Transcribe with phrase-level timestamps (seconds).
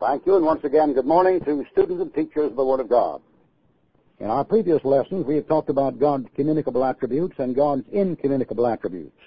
[0.00, 2.88] Thank you, and once again, good morning to students and teachers of the Word of
[2.88, 3.20] God.
[4.18, 9.20] In our previous lessons, we have talked about God's communicable attributes and God's incommunicable attributes.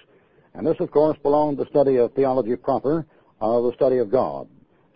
[0.52, 3.06] And this, of course, belongs to the study of theology proper,
[3.38, 4.48] or the study of God.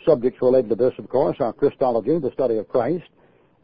[0.05, 3.07] Subjects related to this, of course, are Christology, the study of Christ,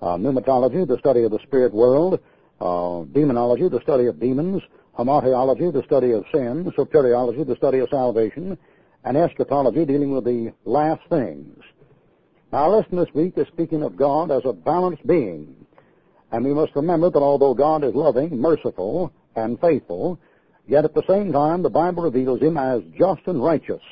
[0.01, 2.21] uh, pneumatology, the study of the spirit world,
[2.61, 4.63] uh, demonology, the study of demons,
[4.97, 8.57] hamartiology, the study of sin, soteriology, the study of salvation,
[9.03, 11.61] and eschatology, dealing with the last things.
[12.55, 15.57] Our lesson this week is speaking of God as a balanced being.
[16.31, 20.21] And we must remember that although God is loving, merciful, and faithful,
[20.69, 23.83] yet at the same time the Bible reveals him as just and righteous.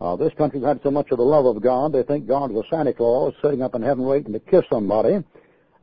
[0.00, 2.64] Uh, this country's had so much of the love of God, they think God was
[2.70, 5.18] Santa Claus sitting up in heaven waiting to kiss somebody.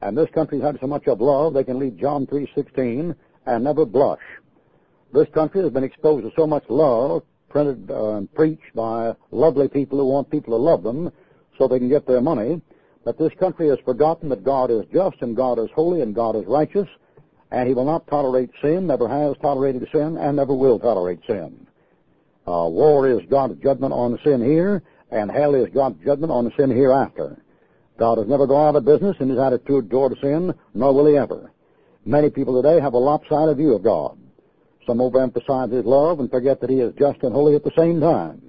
[0.01, 3.13] And this country's had so much of love, they can read John 3.16
[3.47, 4.23] and never blush.
[5.13, 9.67] This country has been exposed to so much love, printed uh, and preached by lovely
[9.67, 11.11] people who want people to love them,
[11.57, 12.61] so they can get their money.
[13.03, 16.35] But this country has forgotten that God is just and God is holy and God
[16.35, 16.87] is righteous,
[17.51, 21.67] and He will not tolerate sin, never has tolerated sin, and never will tolerate sin.
[22.47, 26.69] Uh, war is God's judgment on sin here, and hell is God's judgment on sin
[26.69, 27.37] hereafter.
[27.97, 31.17] God has never gone out of business in his attitude toward sin, nor will he
[31.17, 31.51] ever.
[32.05, 34.17] Many people today have a lopsided view of God.
[34.85, 37.99] Some overemphasize his love and forget that he is just and holy at the same
[37.99, 38.41] time.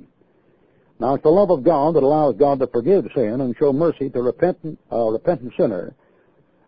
[0.98, 4.08] Now, it's the love of God that allows God to forgive sin and show mercy
[4.10, 5.94] to repentant, uh, repentant sinner.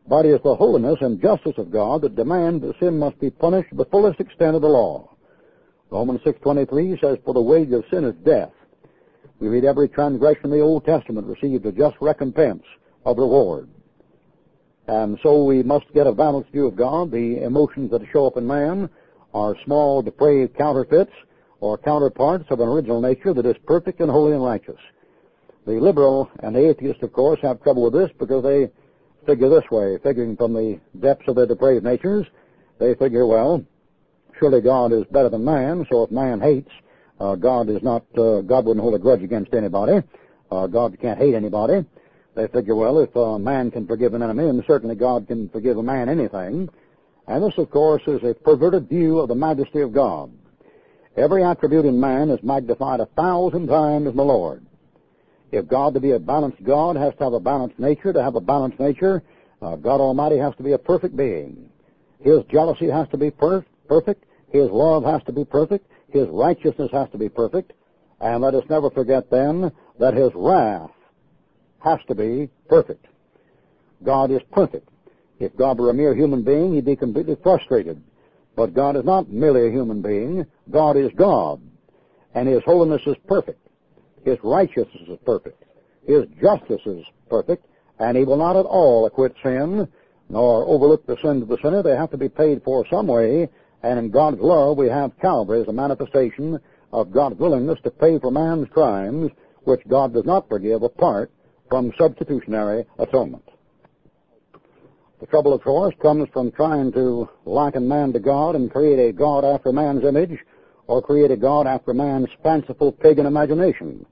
[0.06, 3.30] But it is the holiness and justice of God that demand that sin must be
[3.30, 5.10] punished to the fullest extent of the law.
[5.90, 8.52] Romans 6.23 says, For the wage of sin is death.
[9.40, 12.64] We read every transgression in the Old Testament received a just recompense
[13.06, 13.68] of reward.
[14.88, 17.10] And so we must get a balanced view of God.
[17.10, 18.90] The emotions that show up in man
[19.32, 21.12] are small, depraved counterfeits
[21.60, 24.80] or counterparts of an original nature that is perfect and holy and righteous.
[25.66, 28.70] The liberal and the atheist, of course, have trouble with this because they
[29.26, 32.26] figure this way, figuring from the depths of their depraved natures,
[32.78, 33.64] they figure, well,
[34.38, 36.70] surely God is better than man, so if man hates,
[37.20, 40.02] uh, God is not, uh, God wouldn't hold a grudge against anybody.
[40.50, 41.84] Uh, God can't hate anybody.
[42.34, 45.76] They figure, well, if a man can forgive an enemy, then certainly God can forgive
[45.76, 46.68] a man anything.
[47.26, 50.30] And this, of course, is a perverted view of the majesty of God.
[51.18, 54.64] Every attribute in man is magnified a thousand times in the Lord.
[55.50, 58.36] If God to be a balanced God has to have a balanced nature, to have
[58.36, 59.24] a balanced nature,
[59.60, 61.70] uh, God Almighty has to be a perfect being.
[62.20, 64.26] His jealousy has to be per- perfect.
[64.52, 65.90] His love has to be perfect.
[66.10, 67.72] His righteousness has to be perfect.
[68.20, 70.90] And let us never forget then that His wrath
[71.80, 73.06] has to be perfect.
[74.04, 74.88] God is perfect.
[75.40, 78.00] If God were a mere human being, He'd be completely frustrated.
[78.58, 80.44] But God is not merely a human being.
[80.68, 81.62] God is God.
[82.34, 83.64] And His holiness is perfect.
[84.24, 85.62] His righteousness is perfect.
[86.08, 87.64] His justice is perfect.
[88.00, 89.86] And He will not at all acquit sin,
[90.28, 91.84] nor overlook the sins of the sinner.
[91.84, 93.48] They have to be paid for some way.
[93.84, 96.58] And in God's love, we have Calvary as a manifestation
[96.92, 99.30] of God's willingness to pay for man's crimes,
[99.62, 101.30] which God does not forgive apart
[101.68, 103.48] from substitutionary atonement.
[105.20, 109.12] The trouble, of course, comes from trying to liken man to God and create a
[109.12, 110.38] God after man's image
[110.86, 114.06] or create a God after man's fanciful pagan imagination.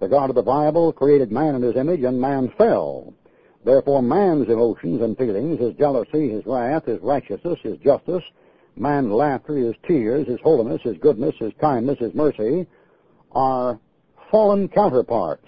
[0.00, 3.14] The God of the Bible created man in his image and man fell.
[3.64, 8.24] Therefore, man's emotions and feelings, his jealousy, his wrath, his righteousness, his justice,
[8.74, 12.66] man's laughter, his tears, his holiness, his goodness, his kindness, his mercy,
[13.30, 13.78] are
[14.32, 15.46] fallen counterparts.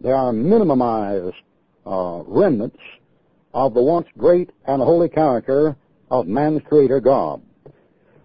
[0.00, 1.34] They are minimized
[1.84, 2.78] uh, remnants
[3.52, 5.76] of the once great and holy character
[6.10, 7.42] of man's creator God.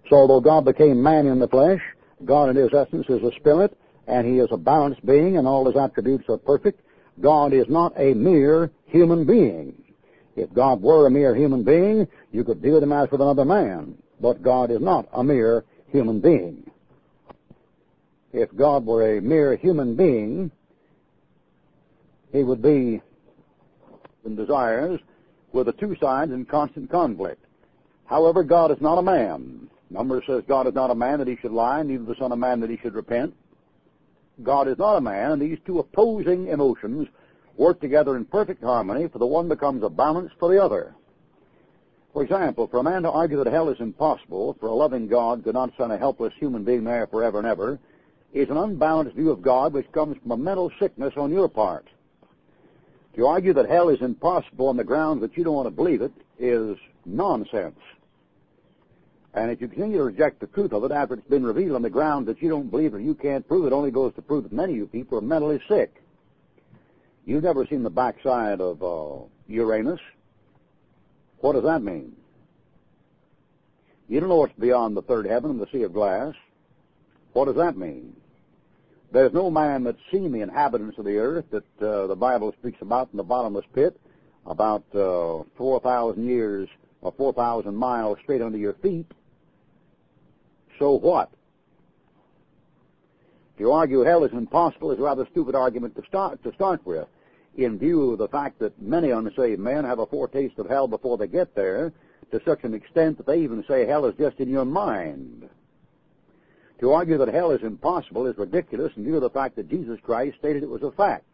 [0.08, 1.80] So although God became man in the flesh,
[2.24, 3.76] God in his essence is a spirit,
[4.06, 6.80] and he is a balanced being, and all his attributes are perfect.
[7.20, 9.82] God is not a mere human being.
[10.36, 13.44] If God were a mere human being, you could deal with him as with another
[13.44, 13.96] man.
[14.20, 16.70] But God is not a mere human being.
[18.32, 20.50] If God were a mere human being,
[22.32, 23.00] he would be
[24.24, 25.00] in desires
[25.56, 27.44] with the two sides in constant conflict.
[28.04, 29.68] However, God is not a man.
[29.90, 32.38] Numbers says God is not a man that he should lie, neither the son of
[32.38, 33.34] man that he should repent.
[34.42, 37.08] God is not a man, and these two opposing emotions
[37.56, 40.94] work together in perfect harmony, for the one becomes a balance for the other.
[42.12, 45.42] For example, for a man to argue that hell is impossible, for a loving God
[45.42, 47.78] could not send a helpless human being there forever and ever,
[48.34, 51.86] is an unbalanced view of God which comes from a mental sickness on your part.
[53.16, 56.02] To argue that hell is impossible on the grounds that you don't want to believe
[56.02, 56.76] it is
[57.06, 57.78] nonsense.
[59.32, 61.82] And if you continue to reject the truth of it after it's been revealed on
[61.82, 64.44] the ground that you don't believe it you can't prove it, only goes to prove
[64.44, 66.02] that many of you people are mentally sick.
[67.24, 70.00] You've never seen the backside of uh, Uranus.
[71.38, 72.16] What does that mean?
[74.08, 76.34] You don't know what's beyond the third heaven and the sea of glass.
[77.32, 78.14] What does that mean?
[79.12, 82.78] There's no man that's seen the inhabitants of the earth that uh, the Bible speaks
[82.80, 83.98] about in the bottomless pit,
[84.46, 86.68] about uh, 4,000 years
[87.00, 89.06] or 4,000 miles straight under your feet.
[90.78, 91.30] So what?
[93.58, 97.06] To argue hell is impossible is a rather stupid argument to start, to start with,
[97.56, 101.16] in view of the fact that many unsaved men have a foretaste of hell before
[101.16, 101.92] they get there,
[102.32, 105.48] to such an extent that they even say hell is just in your mind.
[106.80, 109.98] To argue that hell is impossible is ridiculous in view of the fact that Jesus
[110.02, 111.24] Christ stated it was a fact.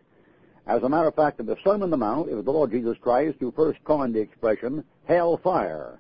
[0.67, 2.71] As a matter of fact, in the Sermon on the Mount, it was the Lord
[2.71, 5.99] Jesus Christ who first coined the expression hell fire.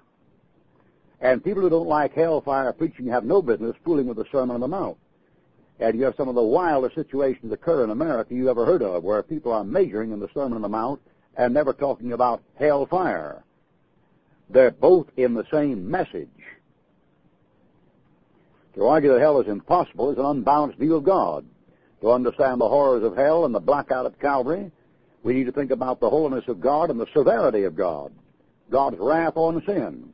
[1.20, 4.60] And people who don't like hellfire preaching have no business fooling with the Sermon on
[4.60, 4.96] the Mount.
[5.80, 9.02] And you have some of the wildest situations occur in America you ever heard of,
[9.02, 11.00] where people are majoring in the Sermon on the Mount
[11.36, 13.42] and never talking about hellfire.
[14.50, 16.28] They're both in the same message.
[18.74, 21.44] To argue that hell is impossible is an unbalanced view of God.
[22.00, 24.72] To understand the horrors of hell and the blackout at Calvary,
[25.22, 28.12] we need to think about the holiness of God and the severity of God,
[28.70, 30.12] God's wrath on sin.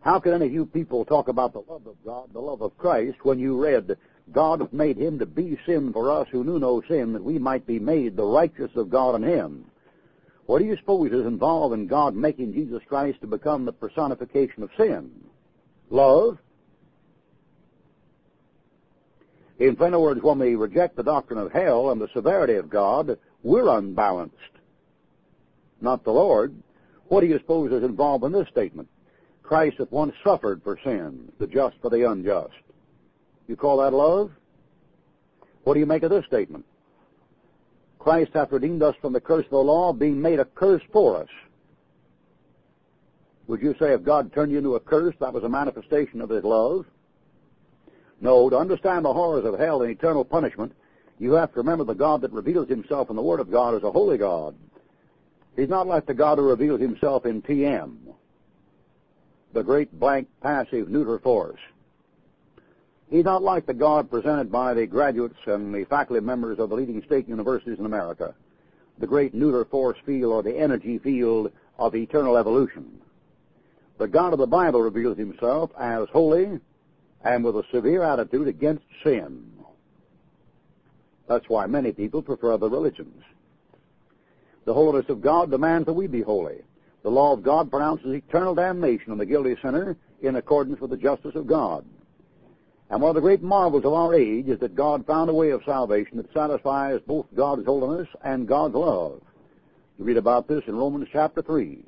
[0.00, 2.76] How can any of you people talk about the love of God, the love of
[2.76, 3.96] Christ, when you read,
[4.32, 7.66] God made him to be sin for us who knew no sin, that we might
[7.66, 9.64] be made the righteousness of God in him?
[10.46, 14.62] What do you suppose is involved in God making Jesus Christ to become the personification
[14.62, 15.10] of sin?
[15.90, 16.38] Love?
[19.58, 23.18] In plain words, when we reject the doctrine of hell and the severity of God,
[23.42, 24.34] we're unbalanced.
[25.80, 26.54] Not the Lord.
[27.08, 28.88] What do you suppose is involved in this statement?
[29.42, 32.54] Christ hath once suffered for sin, the just for the unjust.
[33.46, 34.32] You call that love?
[35.64, 36.64] What do you make of this statement?
[37.98, 41.16] Christ hath redeemed us from the curse of the law, being made a curse for
[41.16, 41.28] us.
[43.46, 46.30] Would you say if God turned you into a curse, that was a manifestation of
[46.30, 46.86] His love?
[48.20, 50.72] No, to understand the horrors of hell and eternal punishment,
[51.18, 53.82] you have to remember the God that reveals himself in the Word of God is
[53.82, 54.54] a holy God.
[55.56, 57.96] He's not like the God who reveals himself in TM,
[59.52, 61.60] the great blank passive neuter force.
[63.08, 66.74] He's not like the God presented by the graduates and the faculty members of the
[66.74, 68.34] leading state universities in America,
[68.98, 73.00] the great neuter force field or the energy field of eternal evolution.
[73.98, 76.58] The God of the Bible reveals himself as holy,
[77.24, 79.50] and with a severe attitude against sin.
[81.28, 83.22] That's why many people prefer other religions.
[84.66, 86.62] The holiness of God demands that we be holy.
[87.02, 90.96] The law of God pronounces eternal damnation on the guilty sinner in accordance with the
[90.96, 91.84] justice of God.
[92.90, 95.50] And one of the great marvels of our age is that God found a way
[95.50, 99.20] of salvation that satisfies both God's holiness and God's love.
[99.98, 101.82] You read about this in Romans chapter 3.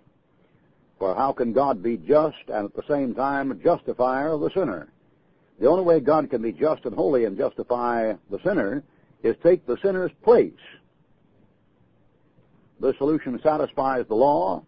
[0.99, 4.51] For how can God be just and at the same time a justifier of the
[4.51, 4.89] sinner?
[5.59, 8.83] The only way God can be just and holy and justify the sinner
[9.23, 10.53] is take the sinner's place.
[12.81, 14.63] The solution satisfies the law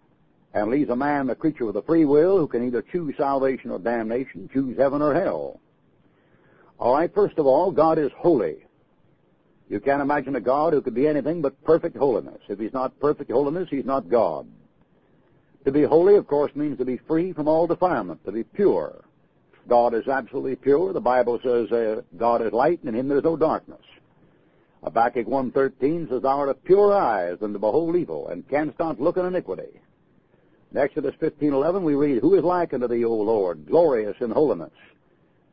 [0.54, 3.70] and leaves a man a creature with a free will who can either choose salvation
[3.70, 5.60] or damnation, choose heaven or hell.
[6.78, 8.64] All right, first of all, God is holy.
[9.68, 12.40] You can't imagine a God who could be anything but perfect holiness.
[12.48, 14.46] If he's not perfect holiness, he's not God.
[15.66, 19.04] To be holy, of course, means to be free from all defilement, to be pure.
[19.68, 20.92] God is absolutely pure.
[20.92, 23.82] The Bible says uh, God is light, and in him there is no darkness.
[24.82, 29.00] Habakkuk 1.13 says, Thou art of pure eyes, and to behold evil, and canst not
[29.00, 29.80] look on iniquity.
[30.70, 34.72] In Exodus 15.11 we read, Who is like unto thee, O Lord, glorious in holiness?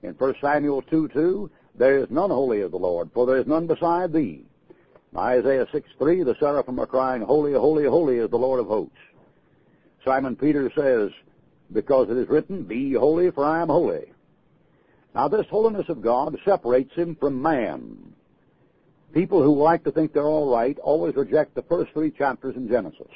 [0.04, 3.68] In 1 Samuel 2.2, There is none holy as the Lord, for there is none
[3.68, 4.46] beside thee.
[5.12, 8.96] In Isaiah 6.3, the seraphim are crying, Holy, holy, holy is the Lord of hosts.
[10.04, 11.12] Simon Peter says,
[11.72, 14.06] because it is written, Be holy, for I am holy.
[15.14, 18.14] Now, this holiness of God separates him from man.
[19.14, 22.68] People who like to think they're all right always reject the first three chapters in
[22.68, 23.08] Genesis.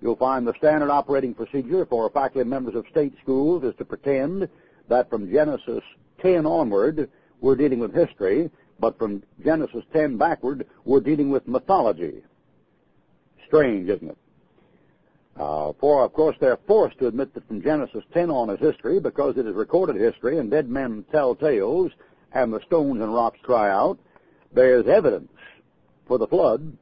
[0.00, 4.48] You'll find the standard operating procedure for faculty members of state schools is to pretend
[4.88, 5.82] that from Genesis
[6.20, 7.10] 10 onward,
[7.40, 12.22] we're dealing with history, but from Genesis 10 backward, we're dealing with mythology.
[13.46, 14.18] Strange, isn't it?
[15.36, 19.00] Uh, for, of course, they're forced to admit that from Genesis 10 on is history
[19.00, 21.90] because it is recorded history and dead men tell tales
[22.32, 23.98] and the stones and rocks cry out.
[24.52, 25.32] There's evidence
[26.06, 26.76] for the flood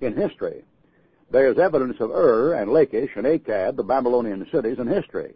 [0.00, 0.64] in history.
[1.30, 5.34] There's evidence of Ur and Lachish and Akkad, the Babylonian cities, in history.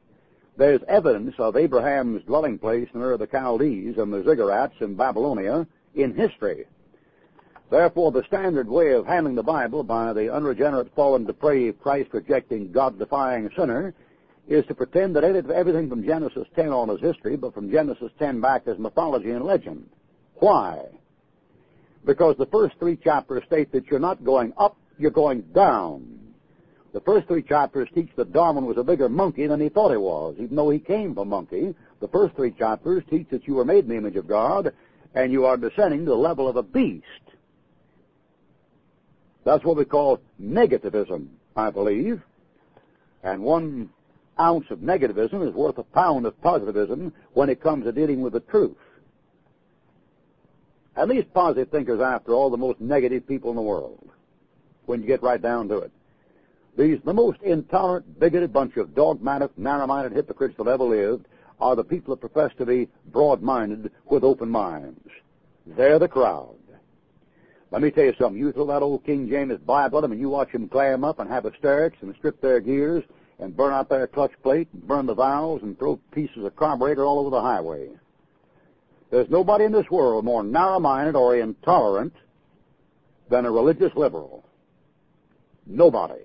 [0.56, 5.66] There's evidence of Abraham's dwelling place in Ur the Chaldees and the ziggurats in Babylonia
[5.94, 6.66] in history.
[7.70, 13.50] Therefore, the standard way of handling the Bible by the unregenerate, fallen, depraved, Christ-rejecting, God-defying
[13.56, 13.94] sinner
[14.48, 18.40] is to pretend that everything from Genesis 10 on is history, but from Genesis 10
[18.40, 19.86] back is mythology and legend.
[20.36, 20.86] Why?
[22.06, 26.18] Because the first three chapters state that you're not going up, you're going down.
[26.94, 29.98] The first three chapters teach that Darwin was a bigger monkey than he thought he
[29.98, 31.74] was, even though he came from monkey.
[32.00, 34.72] The first three chapters teach that you were made in the image of God,
[35.14, 37.04] and you are descending to the level of a beast.
[39.44, 42.22] That's what we call negativism, I believe.
[43.22, 43.90] And one
[44.38, 48.34] ounce of negativism is worth a pound of positivism when it comes to dealing with
[48.34, 48.76] the truth.
[50.96, 54.10] And these positive thinkers, after all, the most negative people in the world,
[54.86, 55.92] when you get right down to it.
[56.76, 61.26] These, the most intolerant, bigoted bunch of dogmatic, narrow-minded hypocrites that ever lived
[61.60, 65.08] are the people that profess to be broad-minded with open minds.
[65.66, 66.54] They're the crowd.
[67.70, 68.40] Let me tell you something.
[68.40, 71.18] You throw that old King James Bible at them and you watch them clam up
[71.18, 73.04] and have hysterics and strip their gears
[73.38, 77.04] and burn out their clutch plate and burn the valves and throw pieces of carburetor
[77.04, 77.90] all over the highway.
[79.10, 82.14] There's nobody in this world more narrow-minded or intolerant
[83.30, 84.44] than a religious liberal.
[85.66, 86.22] Nobody.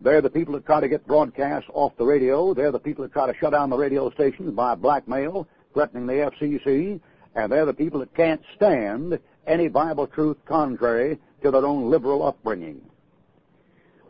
[0.00, 2.52] They're the people that try to get broadcasts off the radio.
[2.54, 6.30] They're the people that try to shut down the radio stations by blackmail, threatening the
[6.30, 7.00] FCC.
[7.34, 12.26] And they're the people that can't stand any Bible truth contrary to their own liberal
[12.26, 12.80] upbringing.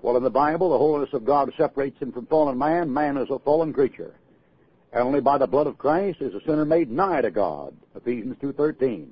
[0.03, 2.93] Well, in the Bible, the holiness of God separates him from fallen man.
[2.93, 4.15] Man is a fallen creature.
[4.93, 7.75] And only by the blood of Christ is a sinner made nigh to God.
[7.97, 9.09] Ephesians 2.13.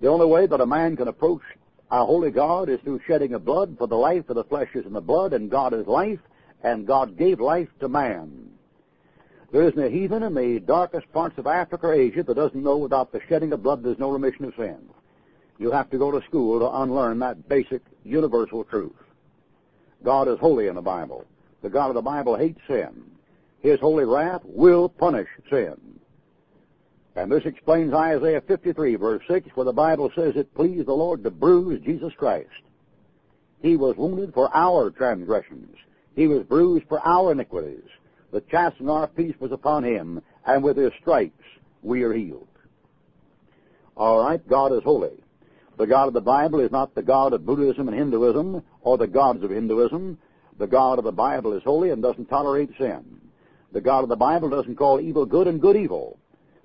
[0.00, 1.42] The only way that a man can approach
[1.90, 4.86] a holy God is through shedding of blood, for the life of the flesh is
[4.86, 6.20] in the blood, and God is life,
[6.62, 8.50] and God gave life to man.
[9.50, 12.76] There isn't a heathen in the darkest parts of Africa or Asia that doesn't know
[12.76, 14.78] without the shedding of blood there's no remission of sin.
[15.58, 18.92] You have to go to school to unlearn that basic universal truth.
[20.04, 21.26] God is holy in the Bible.
[21.62, 23.10] The God of the Bible hates sin.
[23.60, 25.76] His holy wrath will punish sin.
[27.16, 31.24] And this explains Isaiah 53, verse 6, where the Bible says it pleased the Lord
[31.24, 32.48] to bruise Jesus Christ.
[33.60, 35.76] He was wounded for our transgressions.
[36.14, 37.82] He was bruised for our iniquities.
[38.30, 41.44] The chastening of our peace was upon him, and with his stripes
[41.82, 42.46] we are healed.
[43.96, 45.20] All right, God is holy.
[45.78, 49.06] The God of the Bible is not the God of Buddhism and Hinduism or the
[49.06, 50.18] gods of Hinduism.
[50.58, 53.20] The God of the Bible is holy and doesn't tolerate sin.
[53.70, 56.18] The God of the Bible doesn't call evil good and good evil.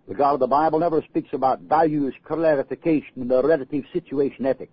[0.07, 4.71] The God of the Bible never speaks about values clarification and the relative situation ethics.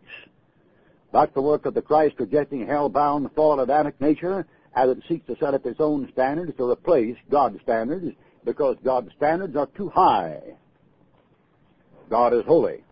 [1.13, 5.37] That's the work of the Christ rejecting hell-bound fallen Adamic nature as it seeks to
[5.37, 10.41] set up its own standards to replace God's standards because God's standards are too high.
[12.09, 12.85] God is holy.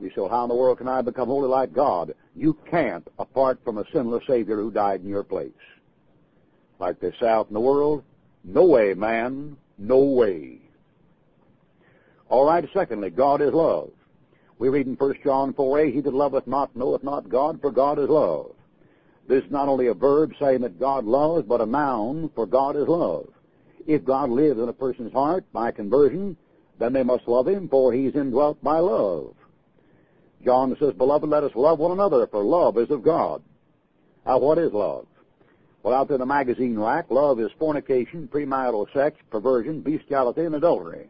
[0.00, 2.14] You say, how in the world can I become holy like God?
[2.34, 5.50] You can't apart from a sinless Savior who died in your place.
[6.78, 8.02] Like this out in the world?
[8.42, 9.56] No way, man.
[9.76, 10.58] No way.
[12.30, 13.90] All right, secondly, God is love.
[14.58, 17.98] We read in 1 John 4a, He that loveth not knoweth not God, for God
[17.98, 18.52] is love.
[19.26, 22.76] This is not only a verb saying that God loves, but a noun, for God
[22.76, 23.28] is love.
[23.86, 26.36] If God lives in a person's heart by conversion,
[26.78, 29.34] then they must love Him, for He's indwelt by love.
[30.44, 33.42] John says, Beloved, let us love one another, for love is of God.
[34.26, 35.06] Now, what is love?
[35.82, 40.54] Well, out there in the magazine rack, love is fornication, premarital sex, perversion, bestiality, and
[40.54, 41.08] adultery.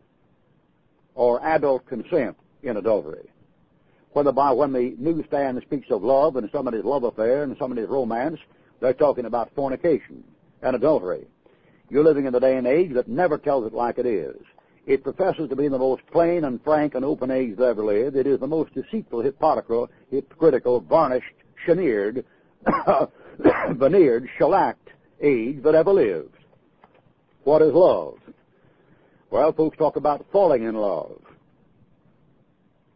[1.14, 3.28] Or adult consent in adultery.
[4.12, 8.38] When the, when the newsstand speaks of love and somebody's love affair and somebody's romance,
[8.80, 10.24] they're talking about fornication
[10.62, 11.26] and adultery.
[11.88, 14.36] You're living in the day and age that never tells it like it is.
[14.90, 18.16] It professes to be the most plain and frank and open age that ever lived.
[18.16, 21.32] It is the most deceitful, hypocritical, hypocritical varnished,
[21.64, 22.24] chineered,
[23.70, 24.88] veneered, shellacked
[25.22, 26.34] age that ever lived.
[27.44, 28.18] What is love?
[29.30, 31.22] Well, folks talk about falling in love.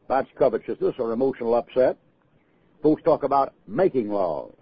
[0.08, 1.96] That's covetousness or emotional upset.
[2.82, 4.52] Folks talk about making love,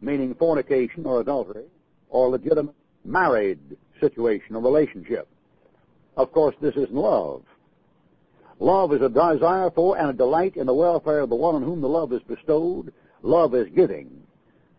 [0.00, 1.66] meaning fornication or adultery
[2.08, 3.60] or legitimate married
[4.00, 5.28] situation or relationship.
[6.16, 7.42] Of course, this isn't love.
[8.58, 11.62] Love is a desire for and a delight in the welfare of the one on
[11.62, 12.92] whom the love is bestowed.
[13.22, 14.22] Love is giving.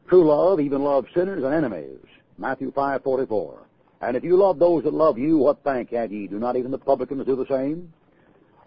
[0.07, 1.99] True love even loves sinners and enemies.
[2.37, 3.59] Matthew 5:44.
[4.01, 6.27] And if you love those that love you, what thank have ye?
[6.27, 7.93] Do not even the publicans do the same?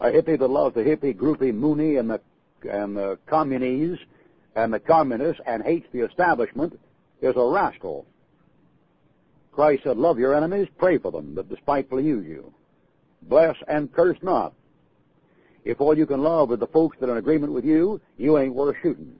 [0.00, 2.20] A hippie that loves the hippie, groupie, mooney, and the
[2.68, 3.98] and the communies
[4.56, 6.78] and the communists and hates the establishment
[7.20, 8.06] is a rascal.
[9.54, 12.52] Christ said, Love your enemies, pray for them that despitefully use you
[13.28, 14.52] bless and curse not.
[15.64, 18.38] If all you can love is the folks that are in agreement with you, you
[18.38, 19.14] ain't worth shooting.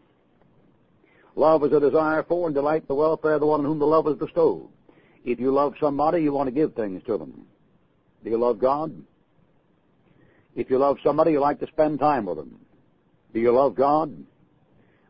[1.37, 3.79] Love is a desire for and delight in the welfare of the one on whom
[3.79, 4.69] the love is bestowed.
[5.25, 7.47] If you love somebody, you want to give things to them.
[8.23, 8.95] Do you love God?
[10.55, 12.61] If you love somebody, you like to spend time with them.
[13.33, 14.15] Do you love God?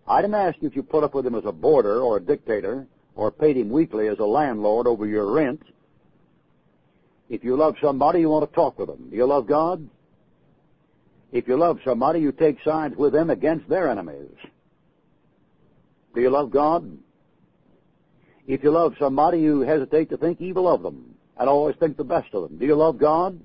[0.07, 2.21] I didn't ask you if you put up with him as a boarder or a
[2.21, 2.87] dictator
[3.17, 5.63] or paid him weekly as a landlord over your rent.
[7.29, 9.09] If you love somebody, you want to talk with them.
[9.11, 9.89] Do you love God?
[11.33, 14.37] If you love somebody, you take sides with them against their enemies.
[16.15, 16.99] Do you love God?
[18.47, 22.05] If you love somebody, you hesitate to think evil of them and always think the
[22.05, 22.59] best of them.
[22.59, 23.41] Do you love God?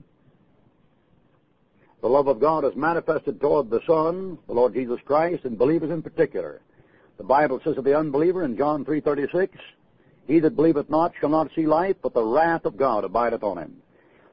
[2.02, 5.90] The love of God is manifested toward the Son, the Lord Jesus Christ, and believers
[5.90, 6.62] in particular.
[7.20, 9.50] The Bible says of the unbeliever in John 3.36,
[10.26, 13.58] He that believeth not shall not see life, but the wrath of God abideth on
[13.58, 13.76] him.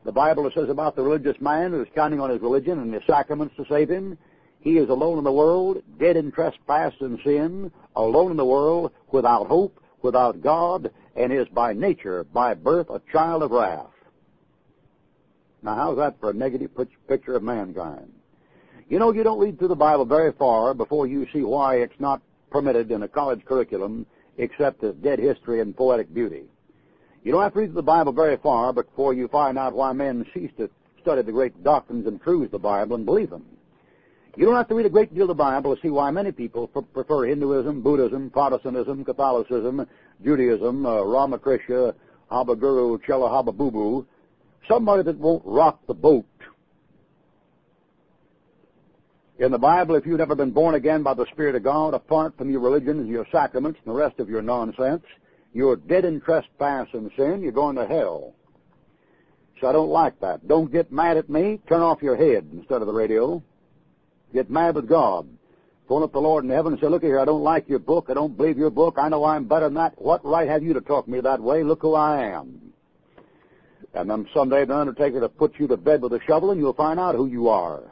[0.04, 3.02] The Bible says about the religious man who is counting on his religion and his
[3.04, 4.16] sacraments to save him,
[4.60, 8.92] he is alone in the world, dead in trespass and sin, alone in the world,
[9.10, 13.90] without hope, without God, and is by nature, by birth, a child of wrath.
[15.62, 16.70] Now, how's that for a negative
[17.08, 18.12] picture of mankind?
[18.88, 21.98] You know, you don't read through the Bible very far before you see why it's
[21.98, 24.06] not permitted in a college curriculum
[24.38, 26.44] except as dead history and poetic beauty.
[27.24, 30.24] You don't have to read the Bible very far before you find out why men
[30.32, 30.70] cease to
[31.02, 33.44] study the great doctrines and truths of the Bible and believe them.
[34.36, 36.30] You don't have to read a great deal of the Bible to see why many
[36.30, 39.86] people prefer Hinduism, Buddhism, Protestantism, Catholicism,
[40.22, 41.94] Judaism, uh, Ramakrishna,
[42.30, 44.04] Habaguru, Chela Hababubu,
[44.68, 46.26] somebody that won't rock the boat.
[49.38, 52.38] In the Bible, if you've never been born again by the Spirit of God, apart
[52.38, 55.04] from your religion and your sacraments and the rest of your nonsense,
[55.52, 57.42] you're dead in trespass and sin.
[57.42, 58.34] You're going to hell.
[59.60, 60.48] So I don't like that.
[60.48, 61.60] Don't get mad at me.
[61.68, 63.42] Turn off your head instead of the radio.
[64.32, 65.28] Get mad with God.
[65.86, 68.06] Phone up the Lord in heaven and say, look here, I don't like your book.
[68.08, 68.96] I don't believe your book.
[68.98, 70.00] I know I'm better than that.
[70.00, 71.62] What right have you to talk to me that way?
[71.62, 72.72] Look who I am.
[73.92, 76.72] And then someday the undertaker will put you to bed with a shovel and you'll
[76.72, 77.82] find out who you are.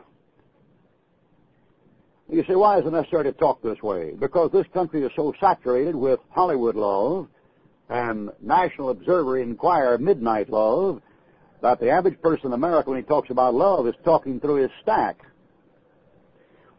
[2.35, 4.11] You say, why is it necessary to talk this way?
[4.19, 7.29] Because this country is so saturated with Hollywood love
[7.89, 11.01] and National Observer Inquirer midnight love
[11.63, 14.71] that the average person in America, when he talks about love, is talking through his
[14.83, 15.25] stack.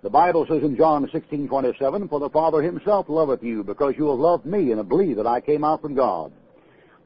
[0.01, 4.19] The Bible says in John 16:27, "For the Father Himself loveth you, because you have
[4.19, 6.33] loved me and have believed that I came out from God."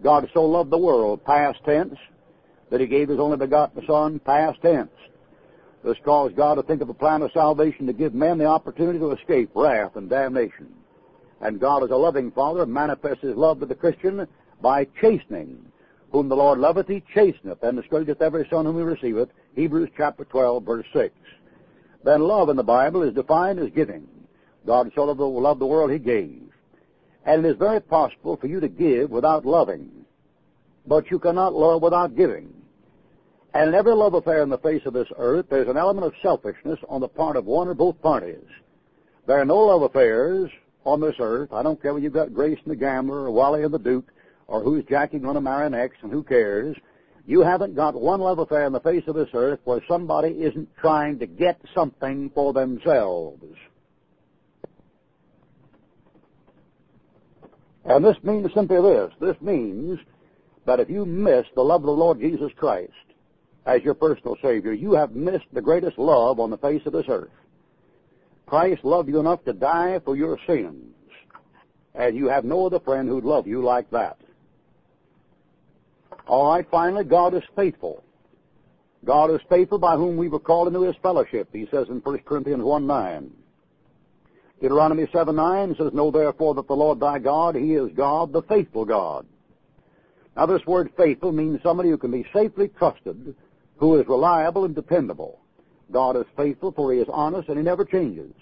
[0.01, 1.99] God so loved the world, past tense,
[2.71, 4.89] that He gave His only begotten Son, past tense.
[5.83, 8.99] This caused God to think of a plan of salvation to give men the opportunity
[8.99, 10.67] to escape wrath and damnation.
[11.41, 14.27] And God, as a loving Father, manifests His love to the Christian
[14.61, 15.65] by chastening.
[16.11, 19.29] Whom the Lord loveth, He chasteneth, and discourageth every son whom He receiveth.
[19.55, 21.13] Hebrews chapter 12, verse 6
[22.03, 24.07] then love in the Bible is defined as giving.
[24.65, 26.43] God so loved the world he gave.
[27.25, 29.89] And it is very possible for you to give without loving.
[30.87, 32.53] But you cannot love without giving.
[33.53, 36.13] And in every love affair in the face of this earth, there's an element of
[36.21, 38.45] selfishness on the part of one or both parties.
[39.25, 40.51] There are no love affairs
[40.85, 41.51] on this earth.
[41.51, 44.11] I don't care whether you've got Grace and the Gambler or Wally and the Duke
[44.47, 46.75] or who's Jackie going to marry next and who cares.
[47.25, 50.69] You haven't got one love affair in the face of this earth where somebody isn't
[50.77, 53.43] trying to get something for themselves.
[57.85, 59.11] And this means simply this.
[59.19, 59.99] This means
[60.65, 62.93] that if you miss the love of the Lord Jesus Christ
[63.65, 67.05] as your personal Savior, you have missed the greatest love on the face of this
[67.09, 67.31] earth.
[68.45, 70.93] Christ loved you enough to die for your sins,
[71.93, 74.17] and you have no other friend who'd love you like that.
[76.27, 78.03] All right, finally, God is faithful.
[79.05, 82.19] God is faithful by whom we were called into his fellowship, he says in 1
[82.19, 83.31] Corinthians 1 9.
[84.61, 88.41] Deuteronomy 7 9 says, Know therefore that the Lord thy God, he is God, the
[88.43, 89.25] faithful God.
[90.35, 93.35] Now, this word faithful means somebody who can be safely trusted,
[93.79, 95.39] who is reliable and dependable.
[95.91, 98.33] God is faithful, for he is honest and he never changes.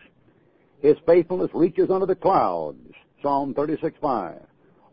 [0.81, 2.91] His faithfulness reaches under the clouds.
[3.21, 4.41] Psalm 36 5.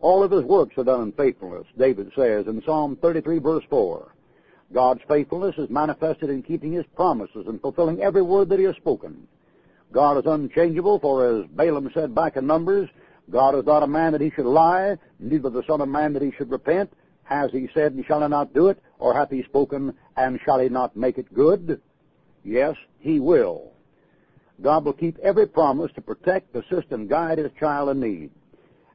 [0.01, 4.15] All of his works are done in faithfulness, David says in Psalm 33 verse 4.
[4.73, 8.77] God's faithfulness is manifested in keeping his promises and fulfilling every word that he has
[8.77, 9.27] spoken.
[9.93, 12.89] God is unchangeable, for as Balaam said back in Numbers,
[13.31, 16.23] God is not a man that he should lie, neither the son of man that
[16.23, 16.93] he should repent.
[17.25, 18.79] Has he said, and shall he not do it?
[18.99, 21.81] Or hath he spoken, and shall he not make it good?
[22.44, 23.72] Yes, he will.
[24.62, 28.31] God will keep every promise to protect, assist, and guide his child in need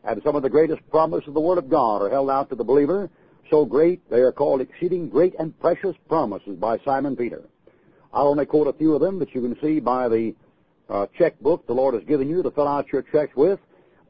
[0.04, 2.56] and some of the greatest promises of the Word of God are held out to
[2.56, 3.10] the believer.
[3.50, 7.44] So great, they are called exceeding great and precious promises by Simon Peter.
[8.14, 10.36] I'll only quote a few of them, that you can see by the
[10.90, 13.60] uh, checkbook the Lord has given you to fill out your checks with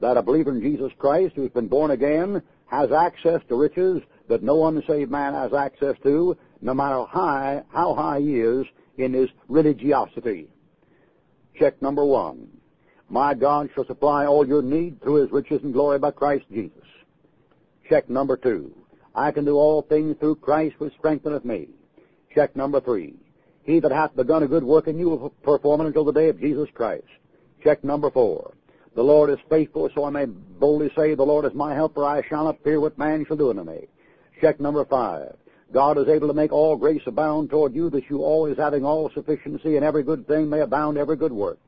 [0.01, 4.43] that a believer in Jesus Christ who's been born again has access to riches that
[4.43, 8.65] no unsaved man has access to, no matter high, how high he is
[8.97, 10.47] in his religiosity.
[11.57, 12.47] Check number one.
[13.09, 16.85] My God shall supply all your need through his riches and glory by Christ Jesus.
[17.89, 18.71] Check number two.
[19.15, 21.69] I can do all things through Christ which strengtheneth me.
[22.33, 23.15] Check number three.
[23.63, 26.29] He that hath begun a good work in you will perform it until the day
[26.29, 27.07] of Jesus Christ.
[27.63, 28.53] Check number four.
[28.95, 32.21] The Lord is faithful, so I may boldly say, The Lord is my helper, I
[32.27, 33.87] shall not fear what man shall do unto me.
[34.41, 35.36] Check number five.
[35.71, 39.12] God is able to make all grace abound toward you, that you always having all
[39.13, 41.60] sufficiency in every good thing may abound every good work.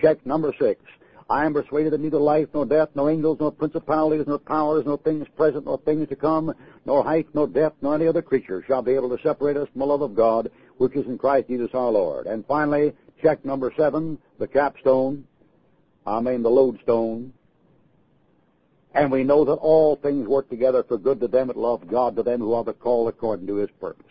[0.00, 0.80] Check number six.
[1.28, 4.98] I am persuaded that neither life, nor death, nor angels, nor principalities, nor powers, nor
[4.98, 6.54] things present, nor things to come,
[6.84, 9.80] nor height, nor depth, nor any other creature shall be able to separate us from
[9.80, 12.26] the love of God, which is in Christ Jesus our Lord.
[12.26, 15.24] And finally, check number seven, the capstone,
[16.06, 17.32] I mean the lodestone.
[18.94, 22.16] And we know that all things work together for good to them that love God,
[22.16, 24.06] to them who are the called according to his purpose.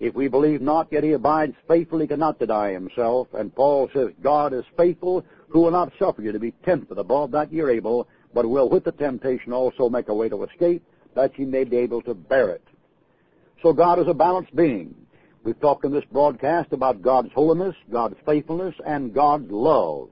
[0.00, 3.28] If we believe not, yet he abides faithful, he cannot deny himself.
[3.34, 7.30] And Paul says, God is faithful, who will not suffer you to be tempted above
[7.32, 10.82] that you're able, but will with the temptation also make a way to escape,
[11.14, 12.66] that you may be able to bear it.
[13.62, 14.94] So God is a balanced being.
[15.44, 20.08] We've talked in this broadcast about God's holiness, God's faithfulness, and God's love.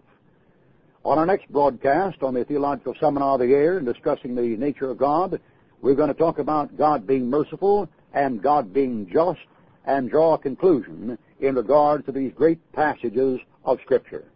[1.02, 4.90] On our next broadcast on the Theological Seminar of the Air, in discussing the nature
[4.90, 5.40] of God,
[5.80, 9.40] we're going to talk about God being merciful and God being just
[9.86, 14.26] and draw a conclusion in regard to these great passages of Scripture.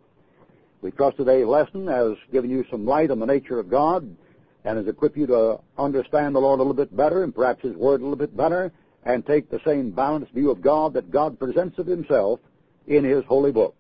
[0.81, 4.17] We trust today's lesson has given you some light on the nature of God
[4.65, 7.77] and has equipped you to understand the Lord a little bit better and perhaps His
[7.77, 8.73] Word a little bit better
[9.05, 12.41] and take the same balanced view of God that God presents of Himself
[12.87, 13.77] in His holy book.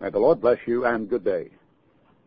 [0.00, 1.50] May the Lord bless you and good day.